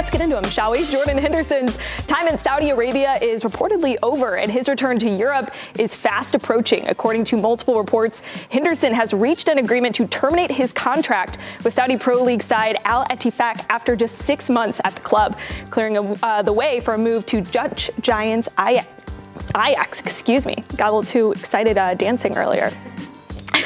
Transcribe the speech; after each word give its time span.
Let's 0.00 0.10
get 0.10 0.22
into 0.22 0.38
him, 0.38 0.44
shall 0.44 0.70
we? 0.70 0.86
Jordan 0.86 1.18
Henderson's 1.18 1.76
time 2.06 2.26
in 2.26 2.38
Saudi 2.38 2.70
Arabia 2.70 3.18
is 3.20 3.42
reportedly 3.42 3.98
over, 4.02 4.36
and 4.36 4.50
his 4.50 4.66
return 4.66 4.98
to 4.98 5.10
Europe 5.10 5.50
is 5.78 5.94
fast 5.94 6.34
approaching. 6.34 6.88
According 6.88 7.24
to 7.24 7.36
multiple 7.36 7.76
reports, 7.76 8.22
Henderson 8.50 8.94
has 8.94 9.12
reached 9.12 9.48
an 9.48 9.58
agreement 9.58 9.94
to 9.96 10.06
terminate 10.06 10.50
his 10.50 10.72
contract 10.72 11.36
with 11.64 11.74
Saudi 11.74 11.98
Pro 11.98 12.22
League 12.22 12.42
side 12.42 12.78
Al 12.86 13.04
Ettifaq 13.08 13.66
after 13.68 13.94
just 13.94 14.16
six 14.16 14.48
months 14.48 14.80
at 14.84 14.94
the 14.94 15.02
club, 15.02 15.36
clearing 15.68 16.16
uh, 16.22 16.40
the 16.40 16.52
way 16.54 16.80
for 16.80 16.94
a 16.94 16.98
move 16.98 17.26
to 17.26 17.42
Dutch 17.42 17.90
Giants 18.00 18.48
Ajax. 18.58 18.88
Ajax, 19.54 20.00
excuse 20.00 20.46
me. 20.46 20.64
Got 20.76 20.92
a 20.92 20.92
little 20.96 21.02
too 21.02 21.32
excited 21.32 21.76
uh, 21.76 21.92
dancing 21.92 22.38
earlier. 22.38 22.70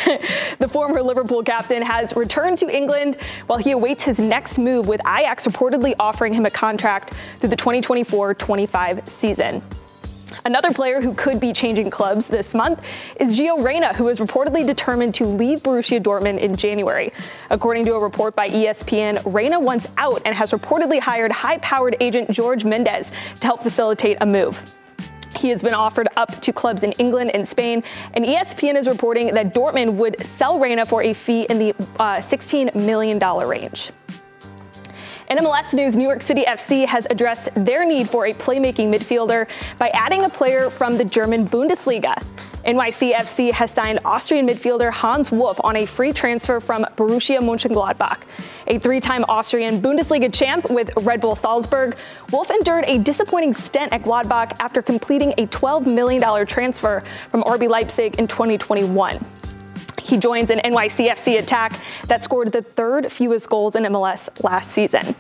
the 0.59 0.69
former 0.69 1.03
Liverpool 1.03 1.43
captain 1.43 1.83
has 1.83 2.15
returned 2.15 2.59
to 2.59 2.75
England 2.75 3.17
while 3.47 3.59
he 3.59 3.73
awaits 3.73 4.05
his 4.05 4.19
next 4.19 4.59
move, 4.59 4.87
with 4.87 5.01
Ajax 5.01 5.47
reportedly 5.47 5.95
offering 5.99 6.33
him 6.33 6.47
a 6.47 6.51
contract 6.51 7.15
through 7.39 7.51
the 7.51 7.57
2024 7.57 8.35
25 8.35 9.09
season. 9.09 9.63
Another 10.45 10.73
player 10.73 11.01
who 11.01 11.15
could 11.15 11.41
be 11.41 11.53
changing 11.53 11.91
clubs 11.91 12.27
this 12.27 12.55
month 12.55 12.85
is 13.21 13.39
Gio 13.39 13.63
Reyna, 13.63 13.95
who 13.95 14.09
is 14.09 14.19
reportedly 14.19 14.67
determined 14.67 15.15
to 15.15 15.25
leave 15.25 15.63
Borussia 15.63 16.01
Dortmund 16.01 16.39
in 16.39 16.57
January. 16.57 17.13
According 17.51 17.87
to 17.87 17.95
a 17.95 18.01
report 18.01 18.35
by 18.35 18.49
ESPN, 18.49 19.23
Reyna 19.33 19.61
wants 19.61 19.87
out 19.97 20.21
and 20.25 20.35
has 20.35 20.51
reportedly 20.51 21.01
hired 21.01 21.33
high 21.33 21.59
powered 21.59 21.97
agent 22.01 22.31
George 22.31 22.65
Mendes 22.65 23.11
to 23.41 23.47
help 23.47 23.63
facilitate 23.63 24.19
a 24.21 24.27
move. 24.27 24.61
He 25.45 25.51
has 25.51 25.63
been 25.63 25.75
offered 25.75 26.09
up 26.17 26.41
to 26.41 26.55
clubs 26.55 26.85
in 26.85 26.93
England 26.93 27.33
and 27.35 27.47
Spain, 27.47 27.85
and 28.15 28.25
ESPN 28.25 28.77
is 28.77 28.89
reporting 28.89 29.35
that 29.35 29.53
Dortmund 29.53 29.97
would 29.97 30.19
sell 30.25 30.59
Reyna 30.59 30.87
for 30.87 31.03
a 31.03 31.13
fee 31.13 31.43
in 31.51 31.59
the 31.59 31.75
uh, 32.01 32.17
$16 32.17 32.75
million 32.75 33.19
range. 33.47 33.91
In 35.29 35.37
MLS 35.37 35.75
news, 35.75 35.97
New 35.97 36.05
York 36.05 36.23
City 36.23 36.45
FC 36.45 36.87
has 36.87 37.07
addressed 37.11 37.51
their 37.57 37.85
need 37.85 38.09
for 38.09 38.25
a 38.25 38.33
playmaking 38.33 38.89
midfielder 38.89 39.47
by 39.77 39.91
adding 39.91 40.25
a 40.25 40.31
player 40.31 40.71
from 40.71 40.97
the 40.97 41.05
German 41.05 41.47
Bundesliga. 41.47 42.25
NYCFC 42.65 43.53
has 43.53 43.71
signed 43.71 43.99
Austrian 44.07 44.47
midfielder 44.47 44.91
Hans 44.91 45.31
Wolf 45.31 45.61
on 45.63 45.77
a 45.77 45.85
free 45.85 46.13
transfer 46.13 46.61
from 46.61 46.85
Borussia 46.97 47.39
Mönchengladbach. 47.39 48.19
A 48.69 48.79
three 48.79 49.01
time 49.01 49.23
Austrian 49.29 49.83
Bundesliga 49.83 50.33
champ 50.33 50.71
with 50.71 50.91
Red 50.97 51.21
Bull 51.21 51.37
Salzburg, 51.37 51.97
Wolf 52.33 52.51
endured 52.51 52.85
a 52.87 52.99
disappointing 52.99 53.53
stint 53.53 53.93
at 53.93 54.03
Gladbach 54.03 54.57
after 54.61 54.81
completing 54.81 55.33
a 55.33 55.47
$12 55.47 55.87
million 55.87 56.47
transfer 56.47 57.03
from 57.31 57.43
RB 57.43 57.69
Leipzig 57.69 58.19
in 58.19 58.27
2021. 58.27 59.23
He 60.01 60.17
joins 60.17 60.51
an 60.51 60.61
NYCFC 60.61 61.39
attack 61.39 61.79
that 62.07 62.25
scored 62.25 62.53
the 62.53 62.63
third 62.63 63.13
fewest 63.13 63.49
goals 63.51 63.77
in 63.77 63.85
MLS 63.85 64.43
last 64.43 64.71
season. 64.71 65.15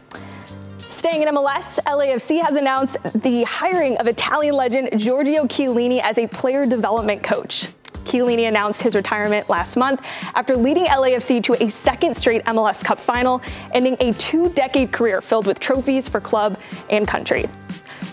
Staying 1.04 1.20
in 1.20 1.28
MLS, 1.34 1.78
LAFC 1.84 2.40
has 2.40 2.56
announced 2.56 2.96
the 3.14 3.42
hiring 3.42 3.98
of 3.98 4.06
Italian 4.06 4.54
legend 4.54 4.88
Giorgio 4.98 5.44
Chiellini 5.44 6.00
as 6.00 6.16
a 6.16 6.26
player 6.26 6.64
development 6.64 7.22
coach. 7.22 7.66
Chiellini 8.06 8.48
announced 8.48 8.80
his 8.80 8.94
retirement 8.94 9.50
last 9.50 9.76
month 9.76 10.00
after 10.34 10.56
leading 10.56 10.86
LAFC 10.86 11.42
to 11.42 11.62
a 11.62 11.68
second 11.68 12.16
straight 12.16 12.42
MLS 12.46 12.82
Cup 12.82 12.98
final, 12.98 13.42
ending 13.74 13.98
a 14.00 14.14
two 14.14 14.48
decade 14.54 14.92
career 14.92 15.20
filled 15.20 15.46
with 15.46 15.60
trophies 15.60 16.08
for 16.08 16.22
club 16.22 16.58
and 16.88 17.06
country. 17.06 17.42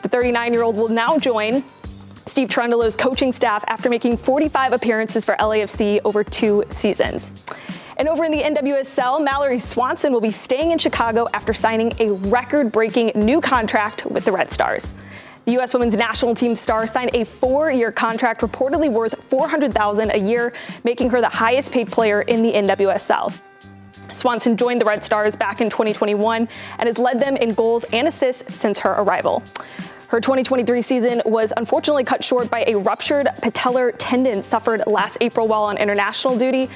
The 0.02 0.10
39 0.10 0.52
year 0.52 0.64
old 0.64 0.76
will 0.76 0.90
now 0.90 1.18
join 1.18 1.64
Steve 2.26 2.50
Cherundolo's 2.50 2.98
coaching 2.98 3.32
staff 3.32 3.64
after 3.68 3.90
making 3.90 4.18
45 4.18 4.74
appearances 4.74 5.24
for 5.24 5.38
LAFC 5.38 6.02
over 6.04 6.26
two 6.26 6.66
seasons. 6.72 7.32
And 8.02 8.10
over 8.10 8.26
in 8.26 8.32
the 8.32 8.42
NWSL, 8.42 9.24
Mallory 9.24 9.60
Swanson 9.60 10.12
will 10.12 10.22
be 10.22 10.32
staying 10.32 10.72
in 10.72 10.80
Chicago 10.80 11.28
after 11.36 11.54
signing 11.54 11.94
a 12.00 12.14
record 12.14 12.72
breaking 12.72 13.12
new 13.14 13.40
contract 13.40 14.08
with 14.08 14.26
the 14.26 14.32
Red 14.32 14.52
Stars. 14.52 14.96
The 15.46 15.52
U.S. 15.52 15.72
women's 15.72 15.96
national 15.96 16.34
team 16.34 16.56
star 16.56 16.88
signed 16.88 17.12
a 17.14 17.26
four-year 17.26 17.92
contract 17.92 18.42
reportedly 18.42 18.92
worth 18.92 19.14
$400,000 19.30 20.16
a 20.16 20.20
year, 20.20 20.52
making 20.84 21.12
her 21.12 21.22
the 21.22 21.30
highest 21.30 21.72
paid 21.72 21.92
player 21.92 22.24
in 22.24 22.42
the 22.42 22.52
NWSL. 22.54 23.40
Swanson 24.12 24.58
joined 24.58 24.82
the 24.82 24.86
Red 24.86 25.06
Stars 25.06 25.36
back 25.36 25.62
in 25.62 25.70
2021 25.70 26.50
and 26.80 26.88
has 26.88 26.98
led 26.98 27.20
them 27.20 27.38
in 27.38 27.54
goals 27.54 27.84
and 27.94 28.08
assists 28.08 28.56
since 28.56 28.80
her 28.80 28.94
arrival. 28.94 29.44
Her 30.08 30.20
2023 30.20 30.82
season 30.82 31.22
was 31.24 31.54
unfortunately 31.56 32.04
cut 32.04 32.24
short 32.24 32.50
by 32.50 32.64
a 32.66 32.76
ruptured 32.76 33.28
patellar 33.44 33.94
tendon 34.00 34.42
suffered 34.42 34.82
last 34.88 35.20
April 35.22 35.48
while 35.48 35.64
on 35.64 35.78
international 35.78 36.36
duty. 36.36 36.68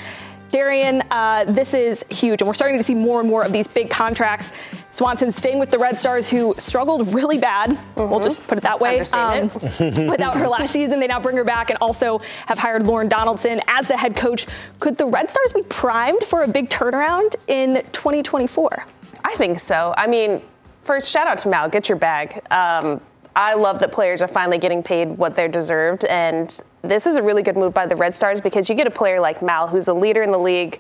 Darian, 0.56 1.04
uh, 1.12 1.44
this 1.44 1.74
is 1.74 2.06
huge, 2.10 2.40
and 2.40 2.48
we're 2.48 2.54
starting 2.54 2.78
to 2.78 2.84
see 2.84 2.96
more 2.96 3.20
and 3.20 3.28
more 3.28 3.44
of 3.44 3.52
these 3.52 3.68
big 3.68 3.90
contracts. 3.90 4.54
Swanson 4.92 5.30
staying 5.30 5.60
with 5.60 5.70
the 5.70 5.78
Red 5.78 6.00
Stars, 6.00 6.30
who 6.30 6.56
struggled 6.58 7.14
really 7.14 7.38
bad. 7.38 7.72
Mm-hmm. 7.72 8.10
We'll 8.10 8.22
just 8.22 8.48
put 8.48 8.58
it 8.58 8.62
that 8.62 8.80
way. 8.80 9.02
Um, 9.02 9.50
without 10.08 10.38
her 10.38 10.48
last 10.48 10.72
season, 10.72 11.02
they 11.02 11.08
now 11.08 11.20
bring 11.20 11.36
her 11.36 11.44
back 11.44 11.72
and 11.72 11.78
also 11.82 12.20
have 12.46 12.58
hired 12.58 12.88
Lorne 12.88 13.10
Donaldson 13.10 13.60
as 13.68 13.90
the 13.90 13.98
head 13.98 14.16
coach. 14.16 14.48
Could 14.80 14.98
the 14.98 15.06
Red 15.06 15.30
Stars 15.30 15.52
be 15.52 15.62
primed 15.64 16.24
for 16.24 16.44
a 16.44 16.48
big 16.48 16.70
turnaround 16.70 17.36
in 17.50 17.84
2024? 17.92 18.86
I 19.26 19.36
think 19.36 19.60
so. 19.60 19.94
I 19.98 20.08
mean, 20.08 20.42
first, 20.86 21.10
shout 21.10 21.28
out 21.28 21.38
to 21.40 21.50
Mal. 21.50 21.68
Get 21.68 21.90
your 21.90 21.98
bag. 21.98 22.42
Um, 22.50 23.02
I 23.36 23.54
love 23.56 23.80
that 23.80 23.92
players 23.92 24.22
are 24.22 24.28
finally 24.28 24.58
getting 24.58 24.82
paid 24.82 25.10
what 25.18 25.36
they're 25.36 25.50
deserved, 25.50 26.06
and 26.06 26.58
this 26.84 27.06
is 27.06 27.18
a 27.18 27.22
really 27.22 27.44
good 27.44 27.58
move 27.58 27.74
by 27.74 27.86
the 27.86 27.96
Red 27.96 28.16
Stars 28.16 28.40
because 28.40 28.70
you 28.70 28.76
get 28.76 28.88
a 28.88 28.92
player 28.92 29.20
like 29.20 29.42
Mal, 29.42 29.68
who's 29.68 29.88
a 29.88 29.94
leader 29.94 30.24
in 30.24 30.32
the 30.32 30.40
league. 30.40 30.80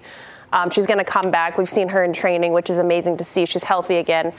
Um, 0.53 0.69
she's 0.69 0.87
going 0.87 0.99
to 0.99 1.03
come 1.03 1.31
back. 1.31 1.57
We've 1.57 1.69
seen 1.69 1.89
her 1.89 2.03
in 2.03 2.13
training, 2.13 2.53
which 2.53 2.69
is 2.69 2.77
amazing 2.77 3.17
to 3.17 3.25
see. 3.25 3.45
She's 3.45 3.63
healthy 3.63 3.97
again. 3.97 4.33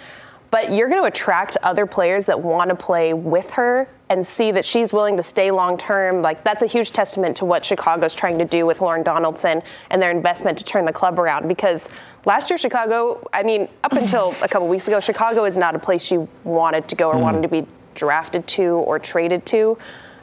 But 0.50 0.72
you're 0.72 0.88
going 0.88 1.02
to 1.02 1.08
attract 1.08 1.56
other 1.62 1.84
players 1.86 2.26
that 2.26 2.40
want 2.40 2.70
to 2.70 2.76
play 2.76 3.12
with 3.12 3.50
her 3.50 3.88
and 4.08 4.24
see 4.24 4.52
that 4.52 4.64
she's 4.64 4.92
willing 4.92 5.16
to 5.16 5.22
stay 5.22 5.50
long 5.50 5.76
term. 5.76 6.22
Like, 6.22 6.44
that's 6.44 6.62
a 6.62 6.66
huge 6.66 6.92
testament 6.92 7.36
to 7.38 7.44
what 7.44 7.64
Chicago's 7.64 8.14
trying 8.14 8.38
to 8.38 8.44
do 8.44 8.64
with 8.64 8.80
Lorne 8.80 9.02
Donaldson 9.02 9.62
and 9.90 10.00
their 10.00 10.12
investment 10.12 10.56
to 10.58 10.64
turn 10.64 10.84
the 10.84 10.92
club 10.92 11.18
around. 11.18 11.48
Because 11.48 11.90
last 12.24 12.48
year, 12.48 12.56
Chicago, 12.56 13.28
I 13.32 13.42
mean, 13.42 13.68
up 13.82 13.92
until 13.92 14.34
a 14.42 14.48
couple 14.48 14.68
weeks 14.68 14.86
ago, 14.86 15.00
Chicago 15.00 15.44
is 15.44 15.58
not 15.58 15.74
a 15.74 15.78
place 15.78 16.10
you 16.10 16.28
wanted 16.44 16.88
to 16.88 16.94
go 16.94 17.10
or 17.10 17.16
mm. 17.16 17.22
wanted 17.22 17.42
to 17.42 17.48
be 17.48 17.66
drafted 17.96 18.46
to 18.48 18.62
or 18.62 18.98
traded 18.98 19.44
to. 19.46 19.76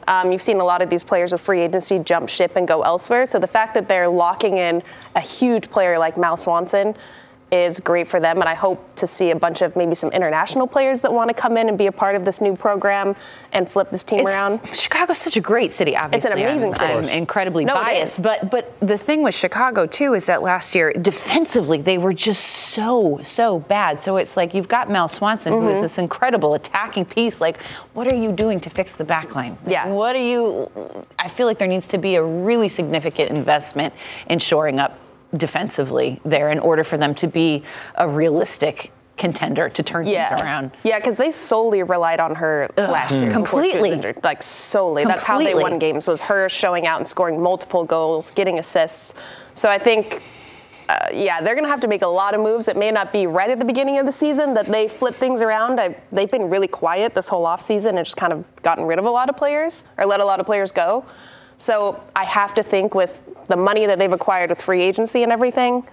Um, 0.06 0.32
you've 0.32 0.42
seen 0.42 0.60
a 0.60 0.64
lot 0.64 0.82
of 0.82 0.90
these 0.90 1.02
players 1.02 1.32
with 1.32 1.40
free 1.40 1.60
agency 1.60 1.98
jump 1.98 2.28
ship 2.28 2.56
and 2.56 2.68
go 2.68 2.82
elsewhere. 2.82 3.26
So 3.26 3.38
the 3.38 3.46
fact 3.46 3.74
that 3.74 3.88
they're 3.88 4.08
locking 4.08 4.58
in 4.58 4.82
a 5.14 5.20
huge 5.20 5.70
player 5.70 5.98
like 5.98 6.16
Mal 6.16 6.36
Swanson 6.36 6.94
is 7.54 7.78
great 7.80 8.08
for 8.08 8.18
them. 8.20 8.40
And 8.40 8.48
I 8.48 8.54
hope 8.54 8.80
to 8.96 9.06
see 9.06 9.30
a 9.30 9.36
bunch 9.36 9.62
of 9.62 9.76
maybe 9.76 9.94
some 9.94 10.10
international 10.10 10.66
players 10.66 11.00
that 11.02 11.12
want 11.12 11.28
to 11.28 11.34
come 11.34 11.56
in 11.56 11.68
and 11.68 11.78
be 11.78 11.86
a 11.86 11.92
part 11.92 12.14
of 12.16 12.24
this 12.24 12.40
new 12.40 12.56
program 12.56 13.14
and 13.52 13.70
flip 13.70 13.90
this 13.90 14.02
team 14.04 14.20
It's- 14.20 14.34
around. 14.34 14.60
Chicago's 14.74 15.18
such 15.18 15.36
a 15.36 15.40
great 15.40 15.72
city. 15.72 15.96
Obviously, 15.96 16.16
It's 16.30 16.40
an 16.40 16.44
amazing 16.46 16.74
I'm, 16.74 16.78
city. 16.80 16.92
I'm 17.14 17.18
incredibly 17.22 17.64
No, 17.64 17.74
biased, 17.74 18.22
but 18.22 18.50
but 18.50 18.72
the 18.80 18.98
thing 18.98 19.22
with 19.22 19.34
Chicago 19.34 19.86
too 19.86 20.14
is 20.14 20.26
that 20.26 20.42
last 20.42 20.74
year 20.74 20.92
defensively 20.92 21.80
they 21.80 21.98
were 21.98 22.12
just 22.12 22.44
so 22.44 23.20
so 23.22 23.60
bad. 23.60 24.00
So 24.00 24.16
it's 24.16 24.36
like 24.36 24.54
you've 24.54 24.68
got 24.68 24.90
Mal 24.90 25.06
Swanson, 25.08 25.52
who 25.52 25.68
is 25.68 25.78
Mhm. 25.78 25.82
this 25.82 25.98
incredible 25.98 26.54
attacking 26.54 27.04
piece. 27.04 27.40
Like, 27.40 27.62
what 27.92 28.10
are 28.10 28.14
you 28.16 28.32
doing 28.32 28.58
to 28.60 28.70
fix 28.70 28.96
the 28.96 29.04
back 29.04 29.34
line? 29.36 29.56
Yeah. 29.66 29.86
What 29.88 30.16
are 30.16 30.26
you? 30.32 30.68
I 31.18 31.28
feel 31.28 31.46
like 31.46 31.58
there 31.58 31.68
needs 31.68 31.86
to 31.88 31.98
be 31.98 32.16
a 32.16 32.22
really 32.22 32.68
significant 32.68 33.30
investment 33.30 33.94
in 34.28 34.38
shoring 34.38 34.80
up 34.80 34.98
defensively 35.36 36.20
there 36.24 36.50
in 36.50 36.58
order 36.58 36.84
for 36.84 36.96
them 36.96 37.14
to 37.16 37.26
be 37.26 37.62
a 37.96 38.08
realistic 38.08 38.92
contender 39.16 39.68
to 39.68 39.82
turn 39.82 40.06
Yeah. 40.06 40.28
things 40.28 40.40
around. 40.42 40.70
Yeah, 40.82 40.98
because 40.98 41.16
they 41.16 41.30
solely 41.30 41.82
relied 41.84 42.18
on 42.18 42.34
her 42.36 42.68
last 42.76 43.12
year. 43.12 43.30
Completely. 43.30 43.90
injured. 43.90 44.18
Like 44.24 44.42
solely. 44.42 45.04
That's 45.04 45.24
how 45.24 45.38
they 45.38 45.54
won 45.54 45.78
games 45.78 46.08
was 46.08 46.22
her 46.22 46.48
showing 46.48 46.86
out 46.86 46.98
and 46.98 47.06
scoring 47.06 47.40
multiple 47.40 47.84
goals, 47.84 48.30
getting 48.32 48.58
assists. 48.58 49.14
So 49.54 49.68
I 49.68 49.78
think 49.78 50.22
uh, 50.88 51.08
yeah, 51.14 51.40
they're 51.40 51.54
going 51.54 51.64
to 51.64 51.70
have 51.70 51.80
to 51.80 51.88
make 51.88 52.02
a 52.02 52.06
lot 52.06 52.34
of 52.34 52.40
moves. 52.42 52.68
It 52.68 52.76
may 52.76 52.90
not 52.90 53.10
be 53.10 53.26
right 53.26 53.48
at 53.48 53.58
the 53.58 53.64
beginning 53.64 53.96
of 53.98 54.04
the 54.04 54.12
season 54.12 54.52
that 54.52 54.66
they 54.66 54.86
flip 54.86 55.14
things 55.14 55.40
around. 55.40 55.80
I, 55.80 55.96
they've 56.12 56.30
been 56.30 56.50
really 56.50 56.68
quiet 56.68 57.14
this 57.14 57.26
whole 57.28 57.44
offseason 57.46 57.96
and 57.96 58.04
just 58.04 58.18
kind 58.18 58.34
of 58.34 58.44
gotten 58.62 58.84
rid 58.84 58.98
of 58.98 59.06
a 59.06 59.10
lot 59.10 59.30
of 59.30 59.36
players 59.36 59.84
or 59.96 60.04
let 60.04 60.20
a 60.20 60.24
lot 60.26 60.40
of 60.40 60.46
players 60.46 60.72
go. 60.72 61.06
So 61.56 62.02
I 62.14 62.24
have 62.24 62.52
to 62.54 62.62
think 62.62 62.94
with 62.94 63.18
the 63.48 63.56
money 63.56 63.86
that 63.86 63.98
they've 63.98 64.12
acquired 64.12 64.50
with 64.50 64.60
free 64.62 64.82
agency 64.82 65.22
and 65.22 65.30
everything, 65.32 65.84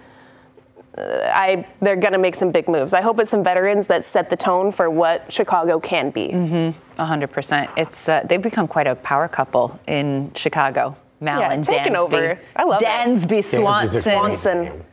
uh, 0.96 1.30
I 1.32 1.66
they're 1.80 1.96
going 1.96 2.12
to 2.12 2.18
make 2.18 2.34
some 2.34 2.50
big 2.50 2.68
moves. 2.68 2.92
I 2.94 3.00
hope 3.00 3.18
it's 3.18 3.30
some 3.30 3.42
veterans 3.42 3.86
that 3.86 4.04
set 4.04 4.28
the 4.30 4.36
tone 4.36 4.70
for 4.72 4.90
what 4.90 5.32
Chicago 5.32 5.80
can 5.80 6.10
be. 6.10 6.28
Mm-hmm. 6.28 7.02
hundred 7.02 7.28
percent. 7.32 7.70
It's 7.76 8.08
uh, 8.08 8.22
they've 8.24 8.42
become 8.42 8.68
quite 8.68 8.86
a 8.86 8.94
power 8.96 9.28
couple 9.28 9.78
in 9.86 10.32
Chicago. 10.34 10.96
Mal 11.20 11.40
Yeah, 11.40 11.52
and 11.52 11.64
taking 11.64 11.94
Dansby. 11.94 11.96
over. 11.96 12.40
I 12.56 12.64
love 12.64 12.82
it. 12.82 12.84
Dansby 12.84 13.38
Dansby's 13.38 13.50
Swanson. 13.50 14.00
Swanson. 14.00 14.84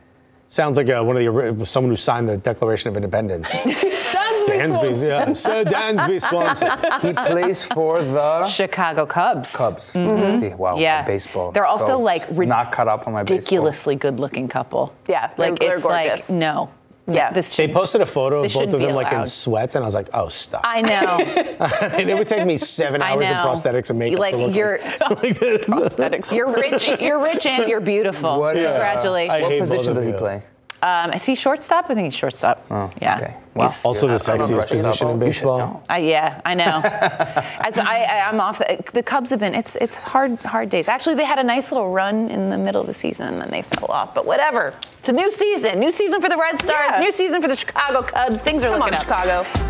Sounds 0.50 0.76
like 0.76 0.90
uh, 0.90 1.00
one 1.04 1.16
of 1.16 1.58
the 1.58 1.64
someone 1.64 1.90
who 1.92 1.96
signed 1.96 2.28
the 2.28 2.36
Declaration 2.36 2.88
of 2.90 2.96
Independence. 2.96 3.48
Dansby 3.52 4.46
Dansby, 4.48 5.08
yeah, 5.08 5.32
Sir 5.46 5.62
Dansby 5.62 6.20
Swanson. 6.28 6.70
He 7.00 7.12
plays 7.12 7.64
for 7.64 8.02
the 8.02 8.46
Chicago 8.48 9.06
Cubs. 9.06 9.56
Cubs. 9.56 9.94
Mhm. 9.94 10.40
See, 10.40 10.48
wow, 10.56 10.76
Yeah. 10.76 11.02
baseball. 11.06 11.52
They're 11.52 11.66
also 11.66 11.86
So 11.86 12.00
like 12.00 12.28
not 12.36 12.72
cut 12.72 12.88
up 12.88 13.06
on 13.06 13.12
my 13.12 13.22
baseball. 13.22 13.36
ridiculously 13.36 13.94
good-looking 13.94 14.48
couple. 14.48 14.92
Yeah, 15.08 15.30
like 15.38 15.56
they're- 15.60 15.74
it's 15.74 15.84
they're 15.84 15.92
like 15.92 16.30
no. 16.30 16.68
Yeah. 17.14 17.32
This 17.32 17.54
They 17.56 17.68
posted 17.68 18.00
a 18.00 18.06
photo 18.06 18.44
of 18.44 18.52
both 18.52 18.72
of 18.72 18.80
them 18.80 18.94
like 18.94 19.12
in 19.12 19.24
sweats, 19.26 19.74
and 19.74 19.84
I 19.84 19.86
was 19.86 19.94
like, 19.94 20.08
"Oh, 20.14 20.28
stop!" 20.28 20.62
I 20.64 20.80
know. 20.82 21.18
and 21.98 22.08
it 22.10 22.16
would 22.18 22.28
take 22.28 22.46
me 22.46 22.56
seven 22.56 23.02
hours 23.02 23.26
of 23.28 23.34
prosthetics 23.36 23.90
and 23.90 23.98
makeup 23.98 24.20
Like 24.20 24.32
to 24.34 24.38
look 24.38 24.54
you're, 24.54 24.78
like 25.10 25.38
this. 25.40 25.66
Prosthetics. 25.66 26.34
you're 26.34 26.52
rich. 26.54 26.88
You're 27.00 27.22
rich 27.22 27.46
and 27.46 27.68
you're 27.68 27.80
beautiful. 27.80 28.38
What, 28.40 28.56
uh, 28.56 28.62
Congratulations. 28.72 29.32
I 29.34 29.40
What 29.42 29.58
position 29.58 29.94
does 29.94 30.06
he 30.06 30.12
play? 30.12 30.42
Um, 30.82 31.12
is 31.12 31.26
he 31.26 31.34
shortstop? 31.34 31.86
I 31.90 31.94
think 31.94 32.06
he's 32.06 32.14
shortstop. 32.14 32.64
Oh, 32.70 32.90
yeah. 33.02 33.16
okay. 33.18 33.36
Wow. 33.54 33.64
He's- 33.64 33.84
Also, 33.84 34.06
the 34.06 34.14
I 34.14 34.16
don't 34.16 34.38
know 34.38 34.44
sexiest 34.44 34.48
brushing 34.56 34.78
it 34.78 34.80
up. 34.80 34.86
position 34.92 35.08
in 35.10 35.14
you 35.20 35.20
should 35.20 35.26
baseball. 35.42 35.58
know. 35.58 35.82
Uh, 35.90 35.94
yeah, 35.96 36.40
I 36.44 36.54
know. 36.54 36.80
I, 36.82 37.72
I, 37.76 38.28
I'm 38.28 38.40
off. 38.40 38.58
The, 38.58 38.82
the 38.94 39.02
Cubs 39.02 39.28
have 39.30 39.40
been. 39.40 39.54
It's 39.54 39.76
it's 39.76 39.96
hard 39.96 40.38
hard 40.40 40.70
days. 40.70 40.88
Actually, 40.88 41.16
they 41.16 41.24
had 41.26 41.38
a 41.38 41.44
nice 41.44 41.70
little 41.70 41.90
run 41.90 42.30
in 42.30 42.48
the 42.50 42.56
middle 42.58 42.80
of 42.80 42.86
the 42.86 42.94
season, 42.94 43.28
and 43.28 43.40
then 43.42 43.50
they 43.50 43.60
fell 43.62 43.90
off. 43.90 44.14
But 44.14 44.24
whatever. 44.24 44.72
It's 45.10 45.18
a 45.18 45.22
new 45.22 45.32
season. 45.32 45.80
New 45.80 45.90
season 45.90 46.20
for 46.20 46.28
the 46.28 46.36
Red 46.36 46.60
Stars. 46.60 46.92
Yeah. 46.92 47.00
New 47.00 47.10
season 47.10 47.42
for 47.42 47.48
the 47.48 47.56
Chicago 47.56 48.02
Cubs. 48.02 48.40
Things 48.42 48.62
are 48.62 48.70
Come 48.70 48.82
on, 48.82 48.90
looking 48.92 48.94
up. 48.94 49.02
Chicago. 49.02 49.69